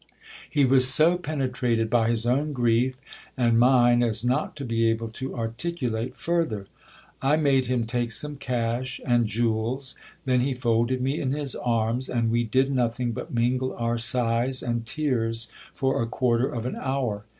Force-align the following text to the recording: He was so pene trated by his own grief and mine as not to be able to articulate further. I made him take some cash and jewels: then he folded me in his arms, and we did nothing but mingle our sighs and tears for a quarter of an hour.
He 0.49 0.65
was 0.65 0.87
so 0.87 1.15
pene 1.15 1.47
trated 1.51 1.87
by 1.87 2.09
his 2.09 2.25
own 2.25 2.53
grief 2.53 2.97
and 3.37 3.59
mine 3.59 4.01
as 4.01 4.25
not 4.25 4.55
to 4.55 4.65
be 4.65 4.89
able 4.89 5.09
to 5.09 5.35
articulate 5.35 6.17
further. 6.17 6.65
I 7.21 7.35
made 7.35 7.67
him 7.67 7.85
take 7.85 8.11
some 8.11 8.37
cash 8.37 8.99
and 9.05 9.27
jewels: 9.27 9.93
then 10.25 10.41
he 10.41 10.55
folded 10.55 11.01
me 11.01 11.19
in 11.21 11.33
his 11.33 11.53
arms, 11.55 12.09
and 12.09 12.31
we 12.31 12.43
did 12.43 12.71
nothing 12.71 13.11
but 13.11 13.31
mingle 13.31 13.75
our 13.75 13.99
sighs 13.99 14.63
and 14.63 14.87
tears 14.87 15.49
for 15.71 16.01
a 16.01 16.07
quarter 16.07 16.47
of 16.49 16.65
an 16.65 16.77
hour. 16.77 17.25